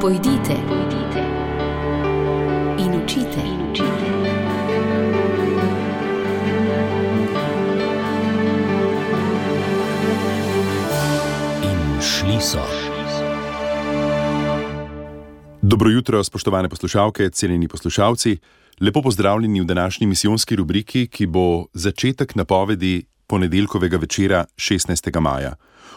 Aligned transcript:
Pojdite, 0.00 0.54
pojdite 0.68 1.22
in 2.78 3.02
učite. 3.02 3.40
In 3.40 3.72
učite. 3.72 3.90
In 11.62 12.00
šli 12.02 12.40
so. 12.40 12.58
Dobro 15.62 15.90
jutro, 15.90 16.24
spoštovane 16.24 16.68
poslušalke, 16.68 17.30
cenjeni 17.30 17.68
poslušalci. 17.68 18.36
Lepo 18.80 19.02
pozdravljeni 19.02 19.60
v 19.60 19.64
današnji 19.64 20.06
misijonski 20.06 20.56
rubriki, 20.56 21.06
ki 21.06 21.26
bo 21.26 21.64
začetek 21.72 22.34
napovedi 22.34 23.04
ponedeljkovega 23.26 23.96
večera 23.96 24.44
16. 24.56 25.20
maja. 25.20 25.54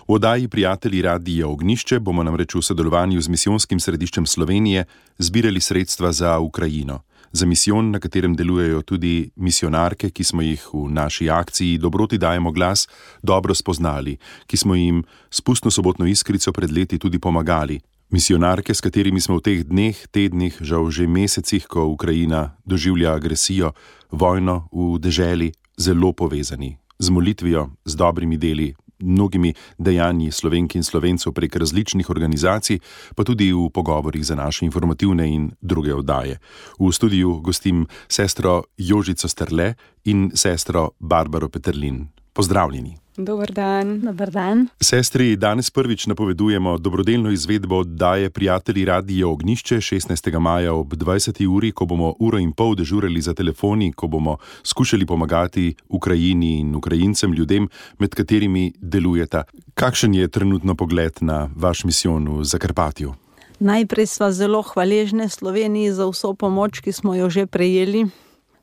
V 0.07 0.13
oddaji 0.13 0.47
Prijatelji 0.47 1.01
Radija 1.01 1.47
Ognišče 1.47 1.99
bomo 1.99 2.23
namreč 2.23 2.55
v 2.55 2.61
sodelovanju 2.61 3.21
z 3.21 3.29
misijonskim 3.29 3.79
središčem 3.79 4.25
Slovenije 4.25 4.85
zbirali 5.17 5.61
sredstva 5.61 6.11
za 6.11 6.39
Ukrajino. 6.39 7.01
Za 7.31 7.45
misijon, 7.45 7.91
na 7.91 7.99
katerem 7.99 8.35
delujejo 8.35 8.81
tudi 8.81 9.31
misionarke, 9.35 10.09
ki 10.09 10.23
smo 10.23 10.41
jih 10.41 10.65
v 10.73 10.89
naši 10.91 11.29
akciji 11.29 11.77
Dobroti 11.77 12.17
dajemo 12.17 12.51
glas, 12.51 12.87
dobro 13.23 13.55
spoznali, 13.55 14.17
ki 14.47 14.57
smo 14.57 14.75
jim 14.75 15.03
s 15.29 15.41
pustno 15.41 15.71
sobotno 15.71 16.05
iskrico 16.05 16.51
pred 16.51 16.71
leti 16.71 16.99
tudi 16.99 17.19
pomagali. 17.19 17.79
Misionarke, 18.11 18.73
s 18.73 18.83
katerimi 18.83 19.21
smo 19.23 19.39
v 19.39 19.41
teh 19.41 19.59
dneh, 19.63 19.95
tednih, 20.11 20.59
žal 20.59 20.91
že 20.91 21.07
mesecih, 21.07 21.63
ko 21.63 21.87
Ukrajina 21.87 22.59
doživlja 22.67 23.15
agresijo, 23.15 23.71
vojno 24.11 24.67
v 24.67 24.99
deželi, 24.99 25.55
zelo 25.79 26.11
povezani. 26.11 26.75
Z 26.99 27.09
molitvijo, 27.09 27.71
z 27.87 27.95
dobrimi 27.95 28.35
deli, 28.37 28.75
mnogimi 29.01 29.53
dejanji 29.77 30.31
slovenk 30.31 30.75
in 30.75 30.83
slovencev 30.83 31.33
prek 31.33 31.55
različnih 31.55 32.09
organizacij, 32.09 32.79
pa 33.15 33.23
tudi 33.23 33.51
v 33.53 33.69
pogovorih 33.73 34.25
za 34.25 34.35
naše 34.35 34.65
informativne 34.65 35.27
in 35.33 35.51
druge 35.61 35.93
oddaje. 35.93 36.39
V 36.79 36.91
studiu 36.91 37.39
gostim 37.41 37.87
sestro 38.07 38.63
Jožico 38.77 39.27
Strle 39.27 39.73
in 40.03 40.31
sestro 40.35 40.89
Barbaro 40.99 41.49
Peterlin. 41.49 42.07
Pozdravljeni. 42.33 43.00
Dober 43.25 43.51
dan. 43.53 43.99
Dobar 44.01 44.31
dan. 44.31 44.67
Sestri, 44.81 45.35
danes 45.35 45.69
prvič 45.69 46.07
napovedujemo 46.07 46.77
dobrodelno 46.77 47.31
izvedbo 47.31 47.77
oddaje 47.77 48.29
Prijatelji 48.29 48.85
Radio 48.85 49.31
Ognišče 49.31 49.75
16. 49.75 50.39
maja 50.39 50.73
ob 50.73 50.93
20. 50.93 51.47
uri, 51.47 51.71
ko 51.71 51.85
bomo 51.85 52.15
uro 52.19 52.39
in 52.39 52.51
pol 52.51 52.75
dežurali 52.75 53.21
za 53.21 53.33
telefoni, 53.33 53.91
ko 53.93 54.07
bomo 54.07 54.37
skušali 54.63 55.05
pomagati 55.05 55.75
Ukrajini 55.89 56.59
in 56.59 56.75
Ukrajincem, 56.75 57.33
ljudem, 57.33 57.69
med 57.99 58.15
katerimi 58.15 58.73
delujete. 58.81 59.43
Kakšen 59.73 60.13
je 60.13 60.27
trenutno 60.27 60.75
pogled 60.75 61.13
na 61.21 61.49
vaš 61.55 61.83
misijon 61.83 62.27
v 62.27 62.43
Zakarpatju? 62.43 63.13
Najprej 63.59 64.05
smo 64.05 64.31
zelo 64.31 64.61
hvaležni 64.61 65.29
Sloveniji 65.29 65.93
za 65.93 66.09
vso 66.09 66.33
pomoč, 66.33 66.79
ki 66.79 66.91
smo 66.91 67.15
jo 67.15 67.29
že 67.29 67.45
prejeli, 67.45 68.07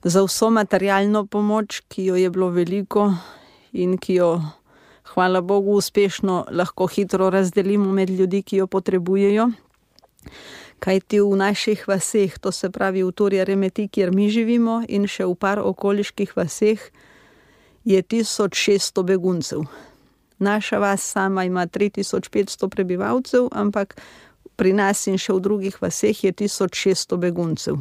za 0.03 0.23
vso 0.23 0.51
materialno 0.51 1.27
pomoč, 1.27 1.83
ki 1.89 2.05
jo 2.05 2.17
je 2.17 2.31
bilo 2.31 2.51
veliko 2.51 3.13
in 3.73 3.97
ki 3.99 4.15
jo, 4.15 4.31
hvala 5.15 5.41
Bogu, 5.41 5.77
uspešno 5.79 6.45
lahko 6.51 6.87
hitro 6.87 7.31
razdelimo 7.31 7.93
med 7.93 8.11
ljudi, 8.11 8.43
ki 8.43 8.57
jo 8.57 8.67
potrebujejo. 8.67 9.51
Kaj 10.79 11.01
ti 11.01 11.21
v 11.21 11.37
naših 11.37 11.89
vaseh, 11.89 12.39
to 12.39 12.53
se 12.53 12.71
pravi 12.71 13.03
v 13.03 13.13
Turja 13.13 13.45
Remeti, 13.45 13.89
kjer 13.89 14.15
mi 14.15 14.29
živimo, 14.31 14.83
in 14.89 15.09
še 15.11 15.27
v 15.27 15.35
par 15.35 15.59
okoliških 15.59 16.37
vaseh, 16.37 16.79
je 17.85 18.03
1600 18.03 19.03
beguncev. 19.03 19.65
Naša 20.39 20.79
vas 20.79 21.03
sama 21.03 21.45
ima 21.45 21.67
3500 21.67 22.69
prebivalcev, 22.69 23.49
ampak 23.53 23.97
pri 24.57 24.73
nas 24.73 25.07
in 25.07 25.19
še 25.19 25.33
v 25.33 25.41
drugih 25.41 25.83
vaseh 25.83 26.25
je 26.25 26.33
1600 26.33 27.19
beguncev. 27.19 27.79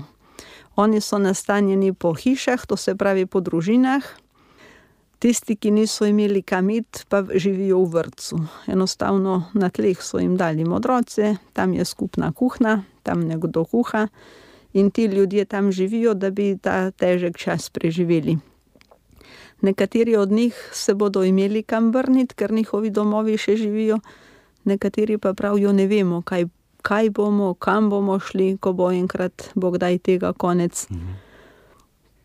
Oni 0.77 1.01
so 1.01 1.17
nastanjeni 1.17 1.93
po 1.93 2.13
hišah, 2.13 2.65
to 2.65 2.77
se 2.77 2.95
pravi 2.95 3.25
po 3.25 3.41
družinah. 3.41 4.05
Tisti, 5.19 5.55
ki 5.55 5.71
niso 5.71 6.05
imeli 6.05 6.43
kam 6.45 6.69
iti, 6.69 7.05
pa 7.09 7.23
živijo 7.35 7.79
v 7.83 7.89
vrtu. 7.93 8.37
Enostavno 8.67 9.49
na 9.53 9.69
tleh 9.69 10.01
so 10.01 10.19
jim 10.21 10.37
dali 10.37 10.65
modroce, 10.65 11.35
tam 11.53 11.73
je 11.73 11.85
skupna 11.85 12.31
kuhna, 12.31 12.83
tam 13.03 13.25
nekdo 13.25 13.65
kuha 13.65 14.07
in 14.73 14.91
ti 14.91 15.05
ljudje 15.05 15.45
tam 15.45 15.71
živijo, 15.71 16.13
da 16.13 16.29
bi 16.29 16.57
ta 16.61 16.91
težek 16.91 17.37
čas 17.37 17.69
preživeli. 17.69 18.37
Nekateri 19.61 20.15
od 20.15 20.31
njih 20.31 20.69
se 20.73 20.93
bodo 20.93 21.23
imeli 21.23 21.63
kam 21.63 21.91
vrniti, 21.91 22.35
ker 22.35 22.53
njihovi 22.53 22.89
domovi 22.89 23.37
še 23.37 23.55
živijo, 23.57 23.99
nekateri 24.63 25.17
pa 25.17 25.33
pravijo, 25.33 25.73
ne 25.73 25.87
vemo, 25.87 26.21
kaj, 26.21 26.45
kaj 26.81 27.09
bomo, 27.09 27.53
kam 27.53 27.89
bomo 27.89 28.19
šli, 28.19 28.57
ko 28.61 28.73
bo 28.73 28.91
enkrat 28.91 29.49
Bog 29.55 29.77
daj 29.77 29.97
tega 29.97 30.33
konec. 30.33 30.85
Mhm. 30.91 31.26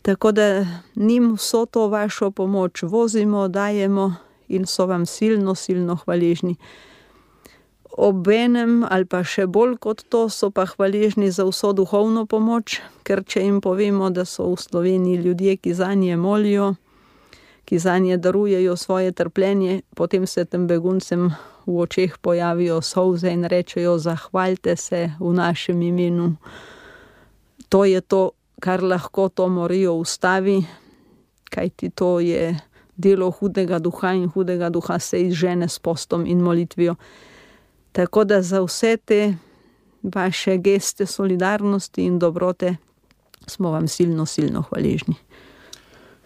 Tako 0.02 0.32
da 0.32 0.66
njim 0.94 1.34
vso 1.34 1.66
to 1.66 1.88
vašo 1.88 2.30
pomoč 2.30 2.82
vozimo, 2.82 3.48
dajemo 3.48 4.14
in 4.48 4.66
so 4.66 4.86
vam 4.86 5.06
silno, 5.06 5.54
silno 5.54 5.96
hvaležni. 5.96 6.56
Obenem, 7.96 8.84
ali 8.90 9.04
pa 9.04 9.20
še 9.24 9.46
bolj 9.46 9.76
kot 9.76 10.02
to, 10.08 10.24
so 10.28 10.50
pa 10.50 10.64
hvaležni 10.66 11.30
za 11.30 11.44
vso 11.44 11.72
duhovno 11.76 12.24
pomoč, 12.26 12.80
ker 13.04 13.22
če 13.24 13.44
jim 13.44 13.60
povemo, 13.60 14.10
da 14.10 14.24
so 14.24 14.48
v 14.48 14.58
Sloveniji 14.58 15.22
ljudje, 15.22 15.56
ki 15.56 15.74
za 15.74 15.92
nje 15.94 16.16
molijo, 16.16 16.74
ki 17.64 17.78
za 17.78 17.98
nje 17.98 18.16
darujejo 18.16 18.76
svoje 18.76 19.12
trpljenje, 19.12 19.82
potem 19.94 20.26
se 20.26 20.44
tem 20.44 20.66
beguncem 20.66 21.30
v 21.66 21.78
očeh 21.84 22.18
pojavijo 22.18 22.80
solze 22.82 23.30
in 23.30 23.44
rečejo: 23.44 23.98
Zahvalite 23.98 24.76
se 24.76 25.10
v 25.20 25.32
našem 25.32 25.82
imenu. 25.82 26.36
To 27.68 27.84
je 27.84 28.00
to, 28.00 28.30
kar 28.62 28.82
lahko 28.82 29.28
to 29.28 29.48
morijo 29.48 29.94
ustavi, 29.98 30.62
kajti 31.50 31.90
to 31.90 32.20
je 32.20 32.54
delo 32.96 33.30
hudega 33.30 33.78
duha 33.78 34.12
in 34.14 34.28
hudega 34.30 34.68
duha 34.70 34.98
se 34.98 35.18
izžene 35.26 35.68
s 35.68 35.78
postom 35.78 36.26
in 36.26 36.38
molitvijo. 36.38 36.94
Tako 37.92 38.24
da 38.24 38.42
za 38.42 38.60
vse 38.62 38.96
te 38.96 39.34
vaše 40.02 40.56
geste 40.58 41.06
solidarnosti 41.06 42.04
in 42.04 42.18
dobrote 42.18 42.76
smo 43.46 43.70
vam 43.70 43.88
silno, 43.88 44.26
silno 44.26 44.62
hvaležni. 44.62 45.14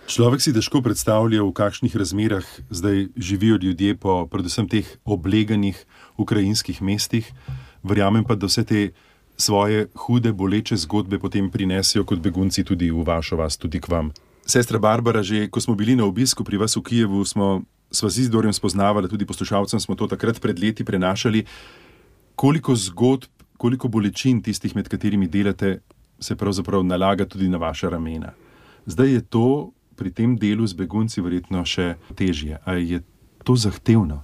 Človek 0.07 0.41
si 0.41 0.53
težko 0.55 0.85
predstavlja, 0.85 1.41
v 1.43 1.53
kakšnih 1.57 1.97
razmerah 1.97 2.45
zdaj 2.71 3.09
živijo 3.17 3.57
ljudje 3.63 3.97
po 3.97 4.27
predvsem 4.31 4.69
teh 4.69 4.87
obleganih 5.05 5.81
ukrajinskih 6.17 6.83
mestih. 6.83 7.33
Verjamem 7.83 8.25
pa, 8.25 8.37
da 8.37 8.47
vse 8.47 8.65
te 8.65 8.91
svoje 9.37 9.87
hude, 9.95 10.33
boleče 10.33 10.77
zgodbe 10.77 11.19
potem 11.19 11.51
prinesijo 11.51 12.05
kot 12.05 12.19
begunci 12.19 12.65
tudi 12.65 12.91
v 12.91 13.05
vašo 13.05 13.37
vas, 13.37 13.57
tudi 13.57 13.81
k 13.81 13.89
vam. 13.89 14.13
Sestra 14.47 14.79
Barbara, 14.79 15.23
že 15.23 15.49
ko 15.51 15.61
smo 15.61 15.75
bili 15.75 15.97
na 15.97 16.05
obisku 16.05 16.45
pri 16.45 16.57
vas 16.57 16.77
v 16.77 16.83
Kijevu, 16.83 17.25
smo 17.25 17.63
s 17.91 18.19
Izdorjem 18.19 18.53
spoznavali, 18.53 19.09
tudi 19.09 19.27
poslušalcem 19.27 19.81
smo 19.81 19.95
to 19.95 20.07
takrat 20.07 20.41
pred 20.41 20.59
leti 20.59 20.85
prenašali, 20.85 21.45
koliko 22.35 22.77
zgodb, 22.77 23.31
koliko 23.57 23.89
bolečin 23.89 24.43
tistih, 24.43 24.77
med 24.77 24.89
katerimi 24.89 25.27
delate, 25.27 25.81
se 26.21 26.37
pravzaprav 26.37 26.85
nalaga 26.85 27.27
tudi 27.27 27.49
na 27.49 27.59
vaša 27.59 27.89
ramena. 27.89 28.33
Zdaj 28.87 29.11
je 29.13 29.21
to 29.21 29.71
pri 29.97 30.11
tem 30.11 30.37
delu 30.37 30.67
z 30.67 30.77
begunci 30.77 31.21
verjetno 31.21 31.65
še 31.65 31.97
težje. 32.15 32.61
Ali 32.65 32.91
je 32.91 33.03
to 33.45 33.57
zahtevno? 33.57 34.23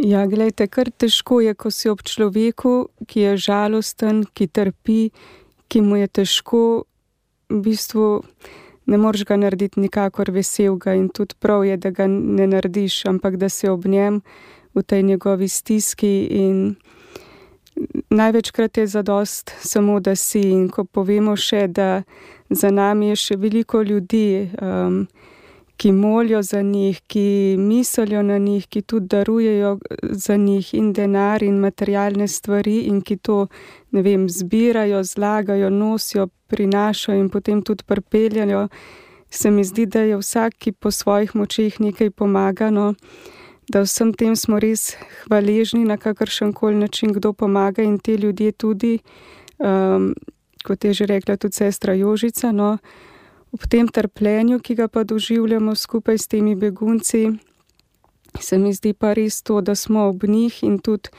Ja, 0.00 0.22
gledajte, 0.24 0.64
kar 0.72 0.88
težko 0.88 1.42
je, 1.44 1.52
ko 1.52 1.68
si 1.68 1.90
ob 1.90 2.00
človeku, 2.08 2.88
ki 3.04 3.20
je 3.20 3.32
žalosten, 3.36 4.22
ki 4.24 4.46
trpi, 4.48 5.10
ki 5.68 5.82
mu 5.84 5.98
je 6.00 6.06
težko, 6.08 6.60
v 7.52 7.58
bistvu 7.66 8.06
ne 8.88 8.96
moreš 8.96 9.26
ga 9.28 9.36
narediti 9.36 9.82
nikakor 9.82 10.30
veselega 10.32 10.94
in 10.96 11.10
tudi 11.12 11.36
prav 11.36 11.66
je, 11.68 11.76
da 11.76 11.92
ga 11.92 12.06
ne 12.08 12.46
narediš, 12.48 13.04
ampak 13.12 13.36
da 13.36 13.50
si 13.52 13.68
ob 13.68 13.84
njem 13.84 14.22
v 14.72 14.82
tej 14.82 15.02
njegovi 15.02 15.48
stiski 15.48 16.14
in 16.32 16.76
največkrat 18.10 18.80
je 18.80 18.86
zadost 18.86 19.52
samo, 19.60 20.00
da 20.00 20.16
si. 20.16 20.40
In 20.40 20.68
ko 20.72 20.84
povemo 20.84 21.36
še, 21.36 21.66
da 21.68 22.02
za 22.50 22.70
nami 22.70 23.12
je 23.12 23.16
še 23.16 23.36
veliko 23.36 23.82
ljudi, 23.82 24.48
um, 24.62 25.04
ki 25.80 25.92
molijo 25.92 26.42
za 26.42 26.62
njih, 26.62 27.00
ki 27.06 27.56
mislijo 27.58 28.22
na 28.22 28.38
njih, 28.38 28.66
ki 28.68 28.82
tudi 28.82 29.06
darujejo 29.06 29.78
za 30.02 30.36
njih 30.36 30.74
in 30.74 30.92
denar 30.92 31.42
in 31.42 31.56
materialne 31.58 32.28
stvari, 32.28 32.80
in 32.80 33.00
ki 33.00 33.16
to 33.16 33.46
vem, 33.92 34.28
zbirajo, 34.28 35.02
zlagajo, 35.04 35.70
nosijo, 35.70 36.26
prinašajo 36.46 37.20
in 37.20 37.28
potem 37.28 37.62
tudi 37.62 37.84
prpeljajo. 37.84 38.68
Se 39.30 39.50
mi 39.50 39.64
zdi, 39.64 39.86
da 39.86 40.00
je 40.00 40.16
vsak, 40.20 40.58
ki 40.58 40.72
po 40.72 40.90
svojih 40.90 41.36
močeh 41.36 41.80
nekaj 41.80 42.10
pomaga, 42.10 42.70
no, 42.70 42.94
da 43.68 43.80
vsem 43.80 44.12
tem 44.12 44.36
smo 44.36 44.60
res 44.60 44.96
hvaležni 45.24 45.84
na 45.84 45.96
kakršen 45.96 46.52
koli 46.52 46.76
način, 46.76 47.12
kdo 47.12 47.32
pomaga 47.32 47.82
in 47.82 47.98
te 47.98 48.16
ljudje 48.16 48.52
tudi, 48.52 48.98
um, 49.58 50.12
kot 50.64 50.84
je 50.84 50.92
že 50.92 51.06
rekla 51.06 51.36
tudi 51.36 51.56
sestra 51.56 51.94
Jožica. 51.94 52.52
No, 52.52 52.76
ob 53.52 53.66
tem 53.68 53.88
trpljenju, 53.88 54.60
ki 54.60 54.74
ga 54.74 54.88
pa 54.88 55.04
doživljamo 55.04 55.74
skupaj 55.74 56.18
s 56.18 56.26
temi 56.26 56.54
begunci, 56.54 57.30
se 58.40 58.58
mi 58.58 58.72
zdi 58.72 58.92
pa 58.92 59.12
res 59.12 59.42
to, 59.42 59.60
da 59.60 59.74
smo 59.74 60.08
ob 60.08 60.24
njih 60.24 60.62
in 60.62 60.78
tudi, 60.78 61.10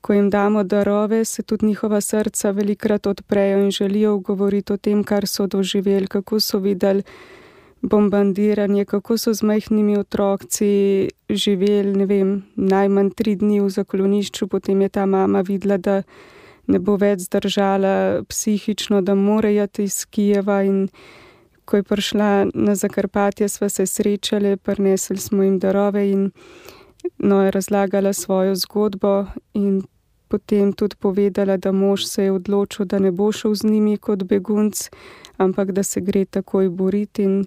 ko 0.00 0.12
jim 0.12 0.30
damo 0.30 0.64
darove, 0.64 1.24
se 1.24 1.42
tudi 1.42 1.66
njihova 1.66 2.00
srca 2.00 2.50
velikrat 2.50 3.06
odprejo 3.06 3.62
in 3.64 3.70
želijo 3.70 4.18
govoriti 4.18 4.72
o 4.72 4.76
tem, 4.76 5.04
kar 5.04 5.26
so 5.26 5.46
doživeli, 5.46 6.06
kako 6.06 6.40
so 6.40 6.58
videli 6.58 7.02
bombardiranje, 7.82 8.84
kako 8.84 9.16
so 9.18 9.32
z 9.34 9.42
majhnimi 9.42 9.96
otroci 9.98 11.08
živeli, 11.30 11.96
ne 11.96 12.06
vem, 12.06 12.42
najmanj 12.56 13.10
tri 13.10 13.36
dni 13.36 13.60
v 13.60 13.68
zaklonišču, 13.68 14.48
potem 14.48 14.80
je 14.82 14.88
ta 14.88 15.06
mama 15.06 15.40
videla, 15.40 15.76
da 15.76 16.02
ne 16.66 16.78
bo 16.78 16.96
več 16.96 17.26
zdržala 17.28 18.24
psihično, 18.28 19.00
da 19.00 19.14
morajo 19.14 19.68
iz 19.78 20.04
Kijeva 20.04 20.62
in 20.64 20.88
ko 21.64 21.76
je 21.76 21.82
prišla 21.82 22.46
na 22.54 22.74
Zakarpatje, 22.74 23.48
sva 23.48 23.68
se 23.68 23.86
srečali, 23.86 24.56
prinesli 24.56 25.16
smo 25.16 25.42
jim 25.42 25.58
darove 25.58 26.10
in 26.10 26.30
no, 27.18 27.42
je 27.42 27.50
razlagala 27.50 28.12
svojo 28.12 28.54
zgodbo 28.54 29.26
in 29.54 29.82
potem 30.28 30.72
tudi 30.72 30.96
povedala, 30.96 31.56
da 31.56 31.72
mož 31.72 32.04
se 32.04 32.24
je 32.24 32.32
odločil, 32.32 32.86
da 32.86 32.98
ne 32.98 33.10
bo 33.12 33.32
šel 33.32 33.54
z 33.54 33.70
njimi 33.70 33.96
kot 33.96 34.22
begunc, 34.22 34.88
ampak 35.36 35.72
da 35.72 35.82
se 35.82 36.00
gre 36.00 36.24
takoj 36.24 36.68
boriti 36.68 37.22
in 37.22 37.44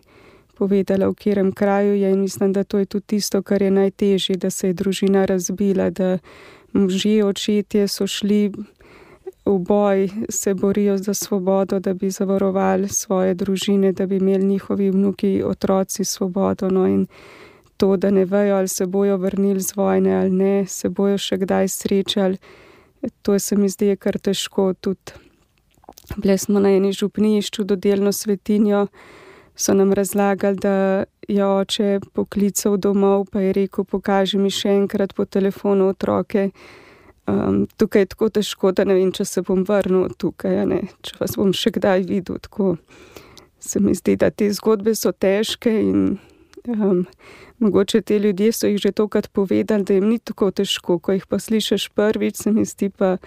povedala, 0.58 1.10
v 1.10 1.16
katerem 1.16 1.52
kraju 1.52 1.96
je 1.96 2.12
in 2.12 2.22
mislim, 2.22 2.54
da 2.54 2.64
to 2.64 2.78
je 2.78 2.86
tudi 2.86 3.06
tisto, 3.06 3.42
kar 3.42 3.62
je 3.62 3.72
najtežje, 3.72 4.38
da 4.38 4.50
se 4.50 4.68
je 4.68 4.74
družina 4.74 5.26
razbila, 5.26 5.90
da 5.90 6.18
možje 6.74 7.26
očetje 7.26 7.88
so 7.88 8.08
šli 8.08 8.52
v 9.48 9.58
boj, 9.60 10.10
se 10.30 10.54
borijo 10.54 10.98
za 10.98 11.14
svobodo, 11.14 11.80
da 11.80 11.94
bi 11.94 12.10
zavarovali 12.10 12.90
svoje 12.90 13.34
družine, 13.34 13.92
da 13.92 14.06
bi 14.06 14.18
imeli 14.18 14.46
njihovi 14.46 14.90
vnuki, 14.92 15.44
otroci 15.46 16.06
svobodo. 16.06 16.70
No 16.70 16.88
in 16.88 17.08
to, 17.78 17.98
da 17.98 18.10
ne 18.12 18.26
vejo, 18.26 18.56
ali 18.56 18.68
se 18.68 18.86
bojo 18.86 19.18
vrnili 19.18 19.62
z 19.62 19.76
vojne 19.76 20.16
ali 20.16 20.30
ne, 20.30 20.66
se 20.66 20.90
bojo 20.90 21.18
še 21.18 21.38
kdaj 21.38 21.68
srečali, 21.68 22.38
to 23.22 23.40
se 23.40 23.56
mi 23.56 23.70
zdi 23.70 23.96
kar 23.96 24.20
težko. 24.20 24.74
Tudi 24.74 25.14
bili 26.18 26.38
smo 26.38 26.60
na 26.60 26.70
eni 26.70 26.92
župnišču, 26.94 27.64
dodeljno 27.64 28.12
svetinjo, 28.12 28.88
so 29.56 29.74
nam 29.74 29.94
razlagali, 29.94 30.58
da 30.58 31.04
je 31.28 31.46
oče 31.46 32.00
poklical 32.14 32.78
domov, 32.78 33.26
pa 33.32 33.42
je 33.42 33.54
rekel: 33.54 33.86
Pokaži 33.86 34.38
mi 34.38 34.50
še 34.50 34.70
enkrat 34.70 35.14
po 35.14 35.26
telefonu 35.26 35.90
otroke. 35.90 36.50
Um, 37.28 37.68
tukaj 37.78 38.02
je 38.02 38.06
tako 38.14 38.30
težko, 38.30 38.72
da 38.72 38.86
ne 38.88 38.96
vem, 38.96 39.12
če 39.12 39.26
se 39.28 39.42
bom 39.44 39.66
vrnil 39.68 40.08
tukaj, 40.16 40.62
če 41.04 41.18
vas 41.20 41.36
bom 41.36 41.52
še 41.52 41.74
kdaj 41.76 42.06
videl. 42.08 42.40
Tako 42.40 42.78
se 43.60 43.82
mi 43.84 43.96
zdi, 43.96 44.16
da 44.16 44.30
te 44.32 44.48
zgodbe 44.56 44.94
so 44.96 45.12
težke 45.12 45.74
in 45.82 46.06
um, 46.72 47.04
mogoče 47.60 48.02
te 48.02 48.20
ljudje 48.20 48.52
so 48.52 48.72
jih 48.72 48.80
že 48.80 48.94
tokrat 48.96 49.28
povedali, 49.34 49.84
da 49.84 49.98
jim 49.98 50.08
ni 50.08 50.20
tako 50.20 50.52
težko. 50.52 51.00
Ko 51.00 51.18
jih 51.18 51.28
pa 51.28 51.40
slišiš 51.40 51.90
prvič, 51.98 52.44
se 52.44 52.52
mi 52.52 52.64
zdi 52.66 52.90
pa, 52.90 53.18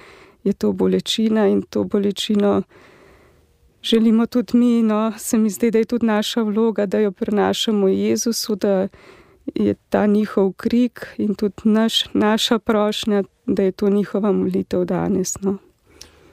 je 0.44 0.52
to 0.56 0.72
bolečina 0.72 1.48
in 1.52 1.60
to 1.62 1.84
bolečino 1.84 2.62
želimo 3.82 4.26
tudi 4.26 4.56
mi. 4.56 4.82
No, 4.82 5.12
se 5.18 5.38
mi 5.38 5.50
zdi, 5.50 5.70
da 5.70 5.78
je 5.78 5.84
tudi 5.84 6.06
naša 6.06 6.42
vloga, 6.42 6.86
da 6.86 6.98
jo 6.98 7.12
prenašamo 7.12 7.88
Jezusu, 7.88 8.56
da 8.56 8.88
je 9.54 9.74
ta 9.88 10.06
njihov 10.06 10.52
krik 10.52 11.06
in 11.18 11.34
tudi 11.34 11.54
naš, 11.64 12.04
naša 12.14 12.58
prošnja 12.58 13.22
da 13.46 13.62
je 13.62 13.72
to 13.72 13.90
njihova 13.90 14.32
molitev 14.32 14.84
danes. 14.84 15.40
No. 15.40 15.58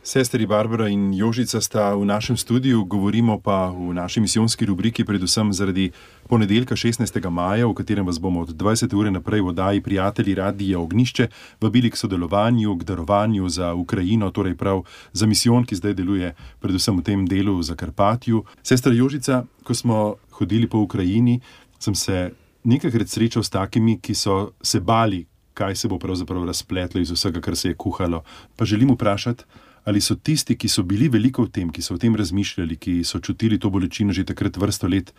Sestri 0.04 0.46
Barbara 0.46 0.88
in 0.88 1.14
Jožica 1.14 1.62
sta 1.62 1.92
v 1.96 2.06
našem 2.06 2.38
studiu, 2.38 2.86
govorimo 2.86 3.42
pa 3.44 3.68
v 3.68 3.92
naši 3.94 4.22
misijonski 4.24 4.66
rubriki, 4.66 5.04
predvsem 5.04 5.52
zaradi 5.54 5.92
ponedeljka 6.30 6.76
16. 6.76 7.30
maja, 7.30 7.68
v 7.68 7.74
katerem 7.74 8.06
vas 8.06 8.20
bomo 8.20 8.42
od 8.42 8.56
20. 8.56 8.96
ure 8.96 9.12
naprej 9.12 9.42
v 9.42 9.48
oddaji 9.48 9.82
Prijatelji 9.82 10.36
Radija 10.36 10.80
Ognišče 10.80 11.28
vabili 11.62 11.92
k 11.92 11.98
sodelovanju, 11.98 12.78
k 12.78 12.84
darovanju 12.84 13.50
za 13.50 13.74
Ukrajino, 13.74 14.32
torej 14.32 14.56
prav 14.56 14.84
za 15.14 15.28
misijon, 15.28 15.66
ki 15.66 15.76
zdaj 15.76 15.94
deluje 15.94 16.36
predvsem 16.60 16.98
v 16.98 17.04
tem 17.04 17.28
delu 17.28 17.60
za 17.62 17.76
Karpatju. 17.76 18.46
Sestra 18.64 18.94
Jožica, 18.94 19.44
ko 19.64 19.74
smo 19.74 20.16
hodili 20.32 20.70
po 20.70 20.80
Ukrajini, 20.80 21.42
sem 21.80 21.96
se 21.96 22.32
nekajkrat 22.68 23.10
srečal 23.10 23.44
s 23.44 23.50
takimi, 23.54 23.98
ki 24.02 24.16
so 24.16 24.52
se 24.62 24.80
bali, 24.80 25.26
kaj 25.58 25.76
se 25.76 25.88
bo 25.88 25.98
pravzaprav 26.00 26.46
razpletlo 26.46 27.02
iz 27.02 27.12
vsega, 27.12 27.42
kar 27.42 27.56
se 27.56 27.72
je 27.72 27.76
kuhalo. 27.80 28.24
Pa 28.56 28.66
želim 28.66 28.92
vprašati, 28.94 29.44
ali 29.88 30.02
so 30.02 30.16
tisti, 30.16 30.58
ki 30.58 30.70
so 30.70 30.84
bili 30.84 31.08
veliko 31.10 31.48
v 31.48 31.52
tem, 31.52 31.72
ki 31.72 31.82
so 31.82 31.96
o 31.96 31.98
tem 31.98 32.16
razmišljali, 32.16 32.76
ki 32.76 33.04
so 33.08 33.20
čutili 33.20 33.60
to 33.60 33.70
bolečino 33.70 34.14
že 34.14 34.26
takrat 34.28 34.58
vrsto 34.58 34.88
let, 34.88 35.14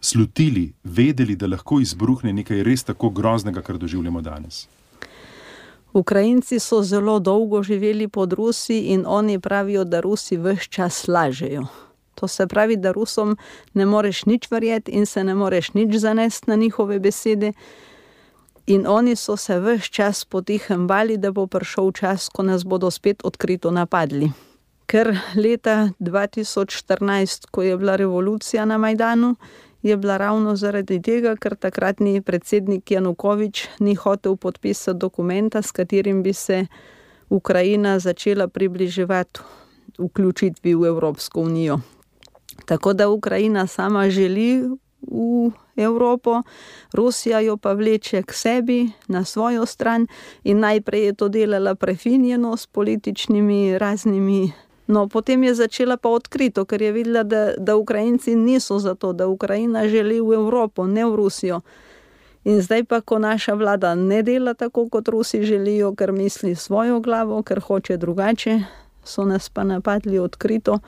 slutili, 0.00 0.72
vedeli, 0.84 1.36
da 1.36 1.46
lahko 1.46 1.80
izbruhne 1.80 2.32
nekaj 2.32 2.62
res 2.64 2.84
tako 2.84 3.10
groznega, 3.10 3.62
kar 3.62 3.78
doživljamo 3.78 4.20
danes. 4.20 4.66
Ukrajinci 5.92 6.58
so 6.58 6.82
zelo 6.82 7.18
dolgo 7.20 7.62
živeli 7.62 8.08
pod 8.08 8.32
Rusi 8.32 8.78
in 8.78 9.04
oni 9.06 9.38
pravijo, 9.40 9.84
da 9.84 10.00
Rusi 10.00 10.36
vse 10.36 10.68
čas 10.68 11.08
lažejo. 11.08 11.66
To 12.14 12.28
se 12.28 12.46
pravi, 12.46 12.76
da 12.76 12.92
Rusom 12.92 13.36
ne 13.74 13.86
moreš 13.86 14.24
nič 14.26 14.50
verjeti 14.50 14.92
in 14.92 15.06
se 15.06 15.24
ne 15.24 15.34
moreš 15.34 15.72
nič 15.74 15.94
zanesti 15.94 16.50
na 16.50 16.56
njihove 16.56 16.98
besede. 16.98 17.52
In 18.66 18.86
oni 18.86 19.16
so 19.16 19.36
se 19.36 19.60
vse 19.60 19.90
čas 19.90 20.24
potihem 20.24 20.86
bali, 20.86 21.16
da 21.16 21.32
bo 21.32 21.46
prišel 21.46 21.92
čas, 21.92 22.28
ko 22.28 22.42
nas 22.42 22.64
bodo 22.64 22.90
spet 22.90 23.20
odkrito 23.24 23.70
napadli. 23.70 24.30
Ker 24.86 25.16
leta 25.36 25.90
2014, 26.00 27.46
ko 27.50 27.62
je 27.62 27.76
bila 27.76 27.96
revolucija 27.96 28.64
na 28.64 28.78
Majdanu, 28.78 29.34
je 29.82 29.96
bila 29.96 30.16
ravno 30.16 30.56
zaradi 30.56 31.02
tega, 31.02 31.36
ker 31.36 31.56
takratni 31.60 32.22
predsednik 32.22 32.90
Janukovič 32.90 33.68
ni 33.80 33.94
hotel 33.94 34.36
podpisati 34.36 34.98
dokumenta, 34.98 35.62
s 35.62 35.72
katerim 35.72 36.22
bi 36.22 36.32
se 36.32 36.66
Ukrajina 37.28 37.98
začela 37.98 38.48
približevati 38.48 39.40
vključitvi 39.98 40.74
v 40.74 40.86
Evropsko 40.86 41.40
unijo. 41.40 41.78
Tako 42.66 42.92
da 42.92 43.08
Ukrajina 43.08 43.66
sama 43.66 44.10
želi 44.10 44.62
v 45.02 45.50
Evropo, 45.76 46.42
Rusija 46.92 47.40
jo 47.40 47.56
pa 47.56 47.72
vleče 47.72 48.22
k 48.22 48.32
sebi 48.32 48.90
na 49.08 49.24
svojo 49.24 49.66
stran 49.66 50.06
in 50.44 50.60
najprej 50.60 51.04
je 51.04 51.12
to 51.14 51.28
delala 51.28 51.74
prefinjeno 51.74 52.56
s 52.56 52.66
političnimi 52.66 53.78
raznimi. 53.78 54.52
No, 54.86 55.08
potem 55.08 55.44
je 55.44 55.54
začela 55.54 55.96
pa 55.96 56.08
odkrito, 56.08 56.64
ker 56.64 56.82
je 56.82 56.92
videla, 56.92 57.22
da, 57.22 57.52
da 57.58 57.76
Ukrajinci 57.76 58.34
niso 58.36 58.78
za 58.78 58.94
to, 58.94 59.12
da 59.12 59.26
Ukrajina 59.26 59.88
želi 59.88 60.20
v 60.20 60.34
Evropo, 60.34 60.86
ne 60.86 61.06
v 61.06 61.16
Rusijo. 61.16 61.60
In 62.44 62.60
zdaj 62.60 62.84
pa, 62.84 63.00
ko 63.00 63.18
naša 63.18 63.54
vlada 63.54 63.94
ne 63.94 64.22
dela 64.22 64.54
tako, 64.54 64.88
kot 64.88 65.08
Rusi 65.08 65.42
želijo, 65.42 65.94
ker 65.94 66.12
misli 66.12 66.54
svojo 66.54 67.00
glavo, 67.00 67.42
ker 67.42 67.60
hoče 67.60 67.96
drugače, 67.96 68.60
so 69.04 69.24
nas 69.24 69.48
pa 69.48 69.64
napadli 69.64 70.18
odkrito. 70.18 70.78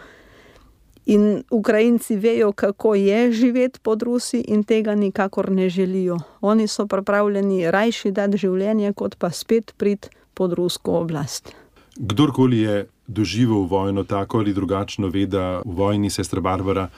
In 1.07 1.43
Ukrajinci 1.51 2.17
vejo, 2.17 2.53
kako 2.53 2.95
je 2.95 3.33
živeti 3.33 3.79
pod 3.83 4.03
Rusi, 4.03 4.41
in 4.49 4.65
tega 4.65 4.95
nikakor 4.95 5.51
ne 5.53 5.69
želijo. 5.69 6.19
Oni 6.41 6.67
so 6.69 6.87
pripravljeni 6.87 7.71
rajši 7.71 8.11
dati 8.11 8.37
življenje, 8.37 8.93
kot 8.93 9.15
pa 9.19 9.31
spet 9.31 9.75
priti 9.77 10.09
pod 10.35 10.53
rusko 10.53 10.99
oblast. 11.01 11.55
Kdorkoli 11.97 12.59
je 12.59 12.87
doživel 13.07 13.69
vojno 13.71 14.05
tako 14.05 14.39
ali 14.39 14.55
drugačno, 14.55 15.09
ve, 15.09 15.27
da 15.27 15.63
v 15.65 15.77
vojni 15.79 16.11
sestra 16.11 16.41
Barbara 16.41 16.89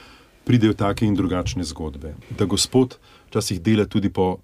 pridejo 0.45 0.73
take 0.73 1.07
in 1.07 1.15
drugačne 1.15 1.65
zgodbe. 1.65 2.15
Da 2.39 2.45
Gospod 2.45 2.97
včasih 3.29 3.61
dela 3.61 3.85
tudi 3.85 4.09
po 4.09 4.39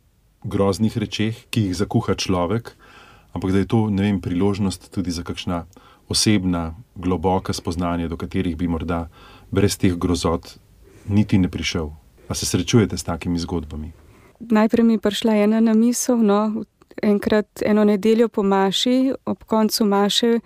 groznih 0.44 0.99
rečeh, 0.99 1.47
ki 1.50 1.71
jih 1.71 1.76
zakuha 1.76 2.14
človek, 2.14 2.75
ampak 3.33 3.52
da 3.52 3.64
je 3.64 3.68
to 3.68 3.87
vem, 3.88 4.21
priložnost 4.21 4.92
tudi 4.92 5.11
za 5.11 5.25
kakšna 5.25 5.64
osebna, 6.09 6.75
globoka 6.94 7.52
spoznanja, 7.52 8.09
do 8.09 8.16
katerih 8.21 8.56
bi 8.56 8.68
morda 8.68 9.09
brez 9.54 9.78
teh 9.78 9.94
grozot 9.94 10.58
niti 11.08 11.38
ne 11.38 11.49
prišel. 11.49 11.90
A 12.28 12.34
se 12.34 12.46
srečujete 12.46 12.99
s 12.99 13.04
takimi 13.04 13.38
zgodbami? 13.38 13.92
Najprej 14.40 14.84
mi 14.84 14.96
je 14.96 14.99
prišla 14.99 15.34
ena 15.46 15.61
na 15.61 15.75
misel. 15.75 16.18
No, 16.18 16.64
enkrat 17.02 17.62
eno 17.62 17.84
nedeljo 17.84 18.28
po 18.28 18.42
Maši, 18.42 19.12
ob 19.25 19.44
koncu 19.44 19.84
Maše, 19.84 20.40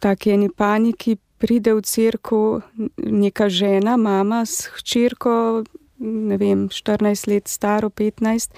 tako 0.00 0.30
eni 0.30 0.48
paniki, 0.48 1.16
pride 1.38 1.74
v 1.74 1.82
crkvu 1.82 2.60
neka 2.96 3.48
žena, 3.48 3.96
mama 3.96 4.42
s 4.46 4.68
hčerko, 4.78 5.64
ne 5.98 6.36
vem, 6.36 6.68
14 6.68 7.30
let 7.30 7.48
staro, 7.48 7.90
15, 7.90 8.50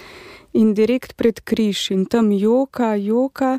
in 0.52 0.74
direkt 0.74 1.16
pred 1.16 1.40
križ 1.40 1.90
in 1.90 2.04
tam 2.04 2.32
joka, 2.32 2.96
joka, 2.96 3.58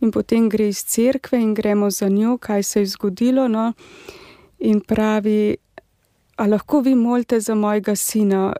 in 0.00 0.12
potem 0.12 0.48
gre 0.48 0.68
iz 0.68 0.84
crkve 0.84 1.40
in 1.40 1.54
gremo 1.54 1.90
za 1.90 2.08
njo, 2.08 2.38
kaj 2.38 2.62
se 2.62 2.80
je 2.80 2.86
zgodilo. 2.86 3.48
No 3.48 3.72
in 4.58 4.80
pravi, 4.80 5.56
a 6.38 6.46
lahko 6.46 6.80
vi 6.80 6.94
molite 6.94 7.40
za 7.40 7.54
mojega 7.54 7.96
sina, 7.96 8.52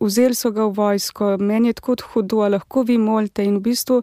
vzeli 0.00 0.34
so 0.34 0.50
ga 0.50 0.64
v 0.66 0.74
vojsko, 0.74 1.36
meni 1.38 1.68
je 1.68 1.76
tako 1.78 1.94
hudo, 2.12 2.40
a 2.42 2.48
lahko 2.48 2.82
vi 2.82 2.98
molite. 2.98 3.44
In 3.44 3.60
v 3.60 3.60
bistvu, 3.68 4.02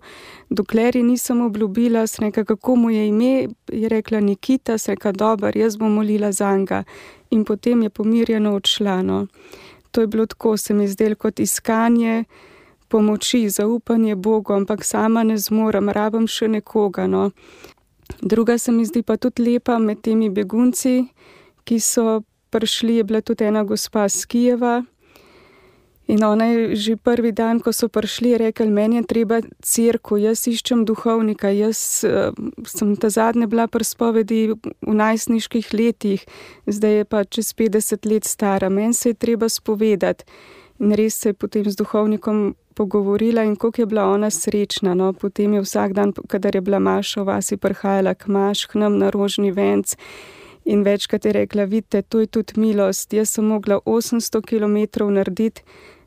dokler 0.50 0.96
ji 0.96 1.04
nisem 1.04 1.42
obljubila, 1.42 2.06
sem 2.08 2.26
rekla, 2.26 2.44
kako 2.44 2.76
mu 2.76 2.90
je 2.90 3.08
ime, 3.08 3.48
je 3.68 3.90
rekla 3.90 4.20
Nikita, 4.20 4.78
sem 4.78 4.96
rekla, 4.96 5.12
dober, 5.12 5.58
jaz 5.58 5.76
bom 5.78 5.94
molila 5.94 6.32
za 6.32 6.56
njega. 6.58 6.84
In 7.30 7.44
potem 7.46 7.84
je 7.84 7.90
pomirjeno 7.90 8.56
odšla. 8.56 9.02
No. 9.02 9.28
To 9.92 10.02
je 10.02 10.08
bilo 10.08 10.26
tako, 10.26 10.58
se 10.58 10.74
mi 10.74 10.88
zdelo 10.88 11.16
kot 11.16 11.40
iskanje 11.40 12.24
pomoči, 12.88 13.50
zaupanje 13.50 14.16
Bogu, 14.16 14.54
ampak 14.54 14.84
sama 14.84 15.24
ne 15.24 15.38
zmorem, 15.38 15.90
rabim 15.90 16.28
še 16.28 16.48
nekoga. 16.48 17.08
No. 17.08 17.32
Druga 18.22 18.58
se 18.58 18.72
mi 18.72 18.86
zdi 18.86 19.04
pa 19.04 19.18
tudi 19.18 19.44
lepa 19.44 19.80
med 19.80 20.02
temi 20.02 20.30
begunci, 20.30 21.04
ki 21.68 21.80
so 21.84 22.22
prišli, 22.50 23.02
je 23.02 23.04
bila 23.04 23.22
tudi 23.22 23.44
ena 23.44 23.64
gospa 23.68 24.08
z 24.10 24.26
Kijeva. 24.26 24.84
In 26.08 26.24
ona 26.24 26.46
je 26.46 26.76
že 26.76 26.96
prvi 26.96 27.36
dan, 27.36 27.60
ko 27.60 27.76
so 27.76 27.92
prišli, 27.92 28.38
rekla: 28.40 28.72
Meni 28.72 28.96
je 28.96 29.04
treba 29.04 29.42
crkvo, 29.44 30.18
jaz 30.18 30.48
iščem 30.48 30.86
duhovnika. 30.88 31.52
Jaz 31.52 32.08
uh, 32.08 32.32
sem 32.64 32.96
ta 32.96 33.12
zadnja 33.12 33.48
bila 33.52 33.68
pri 33.68 33.84
spovedi 33.84 34.56
v 34.56 34.94
najstniških 34.96 35.74
letih, 35.76 36.24
zdaj 36.64 37.04
je 37.04 37.06
pa 37.06 37.28
čez 37.28 37.52
50 37.52 38.08
let 38.08 38.24
stara, 38.24 38.70
meni 38.70 38.96
se 38.96 39.12
je 39.12 39.20
treba 39.20 39.50
spovedati. 39.52 40.24
In 40.80 40.96
res 40.96 41.20
se 41.20 41.30
je 41.30 41.34
potem 41.34 41.68
z 41.68 41.76
duhovnikom 41.76 42.56
pogovorila 42.78 43.44
in 43.44 43.56
kako 43.56 43.82
je 43.82 43.86
bila 43.86 44.06
ona 44.06 44.30
srečna. 44.30 44.94
No? 44.94 45.14
Potem 45.14 45.54
je 45.54 45.62
vsak 45.62 45.94
dan, 45.94 46.14
kadar 46.14 46.56
je 46.56 46.62
bila 46.62 46.80
Maša 46.80 47.22
v 47.22 47.26
vasi, 47.26 47.58
prihajala 47.58 48.14
k 48.14 48.30
Maš, 48.30 48.70
k 48.70 48.80
nam 48.80 49.02
na 49.02 49.10
rožni 49.10 49.52
venc. 49.52 49.98
In 50.68 50.84
večkrat 50.84 51.26
je 51.26 51.32
rekla: 51.32 51.64
Vidite, 51.64 52.02
to 52.02 52.20
je 52.20 52.28
tudi 52.28 52.60
milost. 52.60 53.14
Jaz 53.14 53.30
sem 53.30 53.46
mogla 53.46 53.80
800 53.86 54.42
km 54.44 55.08
narediti, 55.14 55.62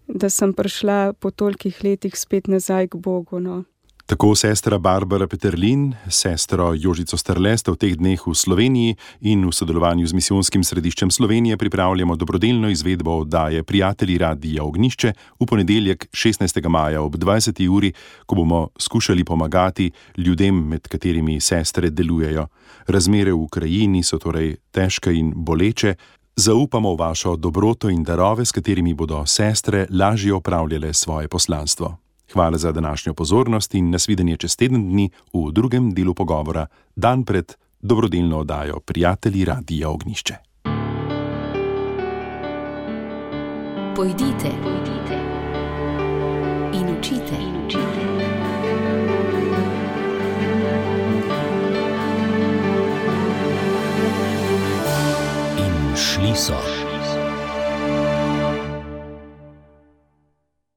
da 0.07 0.29
sem 0.29 0.53
prišla 0.53 1.13
po 1.13 1.31
tolikih 1.31 1.85
letih 1.85 2.19
spet 2.19 2.47
nazaj 2.47 2.89
k 2.93 3.01
Bogu. 3.01 3.41
No. 3.41 3.65
Tako 4.11 4.35
sestra 4.35 4.79
Barbara 4.79 5.27
Peterlin, 5.27 5.95
sestro 6.09 6.75
Jožico 6.75 7.17
Strleste 7.17 7.71
v 7.71 7.79
teh 7.79 7.95
dneh 7.95 8.19
v 8.19 8.35
Sloveniji 8.35 8.99
in 9.23 9.47
v 9.47 9.55
sodelovanju 9.55 10.03
z 10.03 10.19
Misijonskim 10.19 10.67
središčem 10.67 11.15
Slovenije 11.15 11.55
pripravljamo 11.55 12.17
dobrodelno 12.19 12.67
izvedbo 12.75 13.23
oddaje 13.23 13.63
Prijatelji 13.63 14.19
Radija 14.19 14.67
Ognišče 14.67 15.13
v 15.15 15.47
ponedeljek 15.47 16.09
16. 16.11 16.59
maja 16.67 17.07
ob 17.07 17.15
20. 17.15 17.63
uri, 17.71 17.93
ko 18.27 18.35
bomo 18.35 18.69
skušali 18.75 19.25
pomagati 19.25 19.91
ljudem, 20.19 20.59
med 20.59 20.91
katerimi 20.91 21.39
sestre 21.41 21.91
delujejo. 21.91 22.49
Razmere 22.91 23.31
v 23.31 23.47
Ukrajini 23.47 24.03
so 24.03 24.19
torej 24.19 24.57
težke 24.75 25.15
in 25.15 25.31
boleče. 25.37 25.95
Zaupamo 26.35 26.95
v 26.95 26.99
vašo 26.99 27.37
dobroto 27.37 27.87
in 27.89 28.03
darove, 28.03 28.43
s 28.43 28.51
katerimi 28.51 28.91
bodo 28.95 29.23
sestre 29.27 29.87
lažje 29.91 30.35
opravljale 30.35 30.95
svoje 30.95 31.29
poslanstvo. 31.29 32.10
Hvala 32.33 32.59
za 32.59 32.73
današnjo 32.73 33.15
pozornost 33.15 33.75
in 33.75 33.91
nasvidenje 33.91 34.37
čez 34.37 34.57
teden 34.57 34.91
dni 34.91 35.11
v 35.33 35.53
drugem 35.53 35.95
delu 35.95 36.15
pogovora, 36.15 36.67
dan 36.97 37.25
pred 37.25 37.53
dobrodelno 37.81 38.39
oddajo 38.39 38.81
Prijatelji 38.81 39.45
Radija 39.45 39.89
Ognišče. 39.91 40.35
Pojdite, 43.97 44.51
pojdite 44.63 45.41
in 46.73 46.99
učite. 46.99 47.37
In 47.41 47.67
učite. 47.67 48.01
In 55.59 55.97
šli 55.97 56.37
so. 56.37 56.90